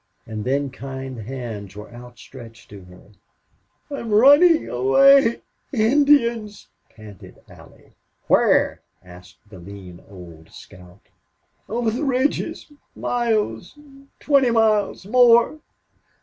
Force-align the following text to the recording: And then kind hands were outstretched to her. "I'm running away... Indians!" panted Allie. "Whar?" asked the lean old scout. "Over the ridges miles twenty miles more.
And 0.25 0.43
then 0.45 0.71
kind 0.71 1.19
hands 1.19 1.75
were 1.75 1.93
outstretched 1.93 2.71
to 2.71 2.85
her. 2.85 3.11
"I'm 3.91 4.09
running 4.09 4.67
away... 4.67 5.41
Indians!" 5.71 6.67
panted 6.89 7.39
Allie. 7.47 7.93
"Whar?" 8.27 8.81
asked 9.03 9.47
the 9.47 9.59
lean 9.59 10.03
old 10.09 10.49
scout. 10.49 11.01
"Over 11.69 11.91
the 11.91 12.03
ridges 12.03 12.71
miles 12.95 13.77
twenty 14.19 14.49
miles 14.49 15.05
more. 15.05 15.59